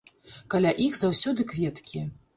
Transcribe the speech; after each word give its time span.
Каля 0.53 0.71
іх 0.87 0.97
заўсёды 1.01 1.47
кветкі. 1.53 2.03